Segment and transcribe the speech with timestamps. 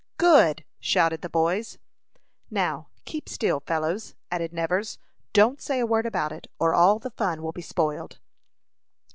[0.17, 1.77] "Good!" shouted the boys.
[2.49, 4.97] "Now, keep still, fellows," added Nevers.
[5.31, 8.17] "Don't say a word about it, or all the fun will be spoiled."